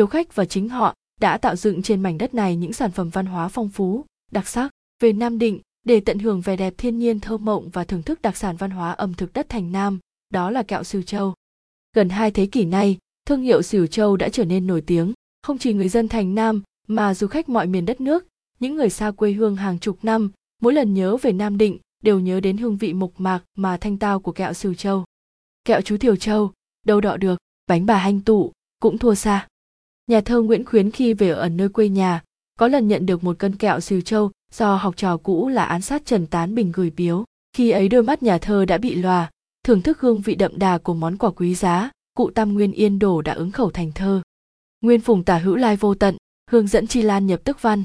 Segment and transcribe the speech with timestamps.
[0.00, 3.08] hiếu khách và chính họ đã tạo dựng trên mảnh đất này những sản phẩm
[3.08, 4.70] văn hóa phong phú, đặc sắc.
[5.02, 8.22] Về nam định, để tận hưởng vẻ đẹp thiên nhiên, thơ mộng và thưởng thức
[8.22, 9.98] đặc sản văn hóa ẩm thực đất thành nam,
[10.30, 11.34] đó là kẹo sửu châu.
[11.96, 15.12] Gần hai thế kỷ nay, thương hiệu sửu châu đã trở nên nổi tiếng.
[15.42, 18.26] Không chỉ người dân thành nam, mà du khách mọi miền đất nước,
[18.60, 20.30] những người xa quê hương hàng chục năm,
[20.62, 23.98] mỗi lần nhớ về nam định đều nhớ đến hương vị mộc mạc mà thanh
[23.98, 25.04] tao của kẹo sửu châu.
[25.64, 26.52] Kẹo chú thiều châu,
[26.86, 29.46] đâu đọ được, bánh bà hanh tụ cũng thua xa
[30.10, 32.22] nhà thơ nguyễn khuyến khi về ở nơi quê nhà,
[32.58, 35.80] có lần nhận được một cân kẹo siêu châu do học trò cũ là án
[35.80, 37.24] sát trần tán bình gửi biếu.
[37.52, 39.30] Khi ấy đôi mắt nhà thơ đã bị lòa,
[39.64, 42.98] thưởng thức hương vị đậm đà của món quà quý giá, cụ tam nguyên yên
[42.98, 44.22] đổ đã ứng khẩu thành thơ.
[44.80, 46.16] Nguyên phùng tả hữu lai vô tận,
[46.50, 47.84] hướng dẫn chi lan nhập tức văn.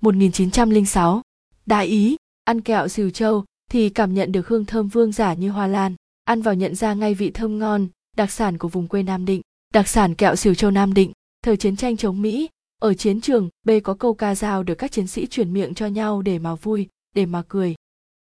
[0.00, 1.22] 1906
[1.66, 5.50] đại ý, ăn kẹo siêu châu thì cảm nhận được hương thơm vương giả như
[5.50, 5.94] hoa lan.
[6.24, 9.40] Ăn vào nhận ra ngay vị thơm ngon, đặc sản của vùng quê nam định,
[9.74, 12.48] đặc sản kẹo siêu châu nam định thời chiến tranh chống mỹ,
[12.80, 15.86] ở chiến trường, b có câu ca dao được các chiến sĩ truyền miệng cho
[15.86, 17.74] nhau để mà vui, để mà cười.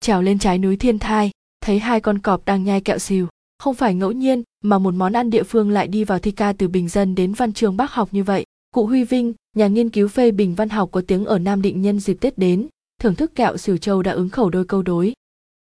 [0.00, 3.28] Trèo lên trái núi thiên thai, thấy hai con cọp đang nhai kẹo xìu.
[3.58, 6.52] Không phải ngẫu nhiên, mà một món ăn địa phương lại đi vào thi ca
[6.52, 8.44] từ bình dân đến văn trường bác học như vậy.
[8.74, 11.82] Cụ huy vinh, nhà nghiên cứu phê bình văn học có tiếng ở nam định
[11.82, 12.68] nhân dịp tết đến,
[13.00, 15.12] thưởng thức kẹo xỉu châu đã ứng khẩu đôi câu đối.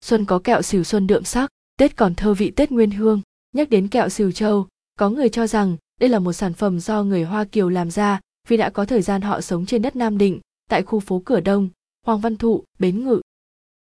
[0.06, 3.22] Xuân có kẹo xỉu xuân đượm sắc, tết còn thơ vị tết nguyên hương.
[3.54, 4.68] Nhắc đến kẹo xỉu châu
[5.00, 8.20] có người cho rằng đây là một sản phẩm do người hoa kiều làm ra
[8.48, 11.40] vì đã có thời gian họ sống trên đất nam định tại khu phố cửa
[11.40, 11.70] đông
[12.06, 13.22] hoàng văn thụ bến ngự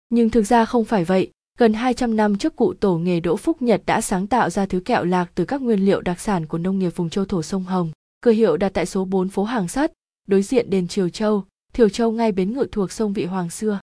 [0.10, 3.62] nhưng thực ra không phải vậy gần 200 năm trước cụ tổ nghề Đỗ Phúc
[3.62, 6.58] Nhật đã sáng tạo ra thứ kẹo lạc từ các nguyên liệu đặc sản của
[6.58, 7.92] nông nghiệp vùng châu thổ sông Hồng.
[8.22, 9.92] Cửa hiệu đặt tại số 4 phố Hàng Sắt,
[10.28, 13.80] đối diện đền Triều Châu, Thiều Châu ngay bến ngự thuộc sông Vị Hoàng xưa.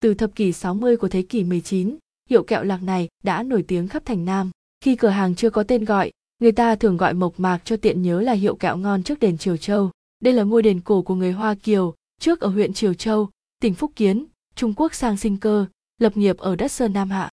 [0.00, 1.96] Từ thập kỷ 60 của thế kỷ 19,
[2.30, 4.50] hiệu kẹo lạc này đã nổi tiếng khắp thành Nam.
[4.80, 8.02] Khi cửa hàng chưa có tên gọi, người ta thường gọi mộc mạc cho tiện
[8.02, 9.90] nhớ là hiệu kẹo ngon trước đền Triều Châu.
[10.20, 13.74] Đây là ngôi đền cổ của người Hoa Kiều, trước ở huyện Triều Châu, tỉnh
[13.74, 15.66] Phúc Kiến, Trung Quốc sang sinh cơ,
[15.98, 17.30] lập nghiệp ở đất Sơn Nam Hạ.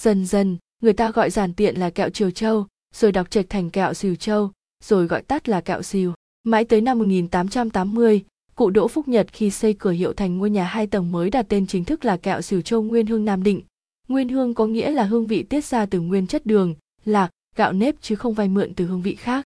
[0.00, 3.70] Dần dần, người ta gọi giản tiện là kẹo Triều Châu, rồi đọc trệch thành
[3.70, 4.50] kẹo Sìu Châu,
[4.84, 6.12] rồi gọi tắt là kẹo Sìu.
[6.44, 8.24] Mãi tới năm 1880,
[8.54, 11.46] cụ Đỗ Phúc Nhật khi xây cửa hiệu thành ngôi nhà hai tầng mới đặt
[11.48, 13.60] tên chính thức là kẹo Sìu Châu Nguyên Hương Nam Định.
[14.08, 16.74] Nguyên hương có nghĩa là hương vị tiết ra từ nguyên chất đường,
[17.04, 19.44] lạc, gạo nếp chứ không vay mượn từ hương vị khác.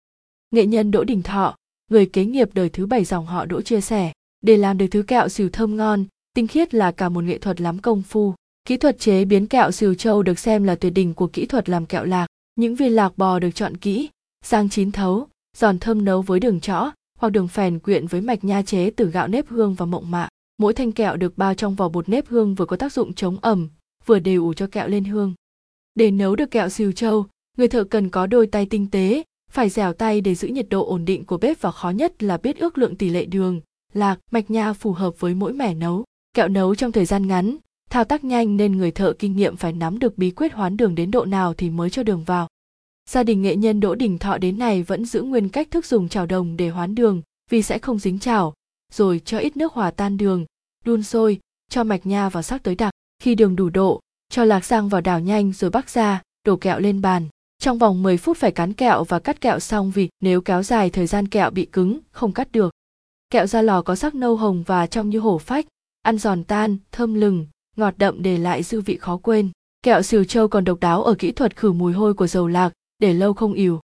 [0.50, 1.56] Nghệ nhân Đỗ Đình Thọ,
[1.90, 5.02] người kế nghiệp đời thứ bảy dòng họ Đỗ chia sẻ, để làm được thứ
[5.02, 6.04] kẹo xìu thơm ngon,
[6.34, 8.34] tinh khiết là cả một nghệ thuật lắm công phu.
[8.64, 11.68] Kỹ thuật chế biến kẹo xìu châu được xem là tuyệt đỉnh của kỹ thuật
[11.68, 12.26] làm kẹo lạc.
[12.54, 14.08] Những viên lạc bò được chọn kỹ,
[14.44, 18.44] rang chín thấu, giòn thơm nấu với đường chõ hoặc đường phèn quyện với mạch
[18.44, 20.28] nha chế từ gạo nếp hương và mộng mạ.
[20.58, 23.36] Mỗi thanh kẹo được bao trong vỏ bột nếp hương vừa có tác dụng chống
[23.40, 23.68] ẩm,
[24.06, 25.34] vừa đều ủ cho kẹo lên hương.
[25.94, 27.26] Để nấu được kẹo xìu châu,
[27.58, 30.86] người thợ cần có đôi tay tinh tế, phải dẻo tay để giữ nhiệt độ
[30.86, 33.60] ổn định của bếp và khó nhất là biết ước lượng tỷ lệ đường,
[33.92, 36.04] lạc, mạch nha phù hợp với mỗi mẻ nấu.
[36.34, 37.56] Kẹo nấu trong thời gian ngắn,
[37.90, 40.94] thao tác nhanh nên người thợ kinh nghiệm phải nắm được bí quyết hoán đường
[40.94, 42.48] đến độ nào thì mới cho đường vào.
[43.10, 46.08] Gia đình nghệ nhân Đỗ Đình Thọ đến này vẫn giữ nguyên cách thức dùng
[46.08, 48.54] chảo đồng để hoán đường vì sẽ không dính chảo,
[48.92, 50.46] rồi cho ít nước hòa tan đường,
[50.84, 51.40] đun sôi,
[51.70, 52.92] cho mạch nha vào sắc tới đặc.
[53.22, 56.80] Khi đường đủ độ, cho lạc sang vào đảo nhanh rồi bắc ra, đổ kẹo
[56.80, 57.28] lên bàn.
[57.62, 60.90] Trong vòng 10 phút phải cán kẹo và cắt kẹo xong vì nếu kéo dài
[60.90, 62.70] thời gian kẹo bị cứng, không cắt được.
[63.30, 65.66] Kẹo ra lò có sắc nâu hồng và trong như hổ phách,
[66.02, 67.46] ăn giòn tan, thơm lừng,
[67.76, 69.50] ngọt đậm để lại dư vị khó quên.
[69.82, 72.72] Kẹo xìu châu còn độc đáo ở kỹ thuật khử mùi hôi của dầu lạc,
[72.98, 73.80] để lâu không ỉu.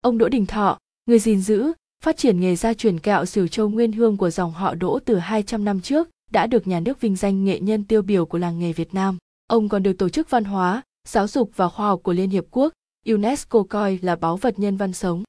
[0.00, 1.72] Ông Đỗ Đình Thọ, người gìn giữ,
[2.04, 5.16] phát triển nghề gia truyền kẹo xìu châu nguyên hương của dòng họ Đỗ từ
[5.16, 8.58] 200 năm trước, đã được nhà nước vinh danh nghệ nhân tiêu biểu của làng
[8.58, 9.18] nghề Việt Nam.
[9.46, 12.44] Ông còn được Tổ chức Văn hóa, Giáo dục và Khoa học của Liên Hiệp
[12.50, 12.72] Quốc,
[13.04, 15.22] UNESCO coi là báu vật nhân văn sống.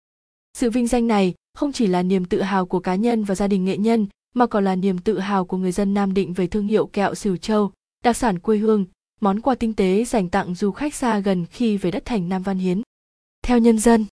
[0.54, 3.48] Sự vinh danh này không chỉ là niềm tự hào của cá nhân và gia
[3.48, 6.48] đình nghệ nhân, mà còn là niềm tự hào của người dân Nam Định về
[6.48, 7.72] thương hiệu kẹo Sửu Châu,
[8.04, 8.86] đặc sản quê hương,
[9.22, 12.44] món quà tinh tế dành tặng du khách xa gần khi về đất thành Nam
[12.44, 12.82] Văn Hiến.
[13.42, 14.06] Theo nhân dân,